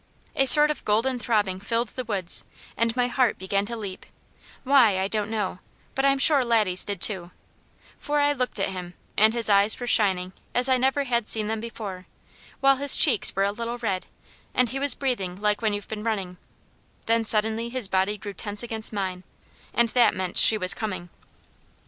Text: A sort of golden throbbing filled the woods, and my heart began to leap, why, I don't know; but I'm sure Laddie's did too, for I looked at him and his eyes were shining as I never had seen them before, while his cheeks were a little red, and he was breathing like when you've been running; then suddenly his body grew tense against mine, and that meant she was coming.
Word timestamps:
A 0.35 0.47
sort 0.47 0.71
of 0.71 0.83
golden 0.83 1.19
throbbing 1.19 1.59
filled 1.59 1.89
the 1.89 2.03
woods, 2.03 2.43
and 2.75 2.95
my 2.95 3.07
heart 3.07 3.37
began 3.37 3.67
to 3.67 3.77
leap, 3.77 4.07
why, 4.63 4.97
I 4.99 5.07
don't 5.07 5.29
know; 5.29 5.59
but 5.93 6.05
I'm 6.05 6.17
sure 6.17 6.43
Laddie's 6.43 6.83
did 6.83 6.99
too, 6.99 7.29
for 7.99 8.19
I 8.19 8.33
looked 8.33 8.59
at 8.59 8.69
him 8.69 8.95
and 9.15 9.35
his 9.35 9.47
eyes 9.47 9.79
were 9.79 9.85
shining 9.85 10.33
as 10.55 10.67
I 10.67 10.77
never 10.77 11.03
had 11.03 11.29
seen 11.29 11.45
them 11.45 11.59
before, 11.59 12.07
while 12.61 12.77
his 12.77 12.97
cheeks 12.97 13.35
were 13.35 13.43
a 13.43 13.51
little 13.51 13.77
red, 13.77 14.07
and 14.55 14.69
he 14.69 14.79
was 14.79 14.95
breathing 14.95 15.35
like 15.35 15.61
when 15.61 15.71
you've 15.71 15.87
been 15.87 16.03
running; 16.03 16.37
then 17.05 17.23
suddenly 17.23 17.69
his 17.69 17.87
body 17.87 18.17
grew 18.17 18.33
tense 18.33 18.63
against 18.63 18.91
mine, 18.91 19.23
and 19.71 19.89
that 19.89 20.15
meant 20.15 20.35
she 20.35 20.57
was 20.57 20.73
coming. 20.73 21.09